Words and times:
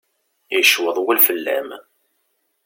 Yecweḍ 0.53 0.97
wul 1.01 1.19
fell-am. 1.27 1.69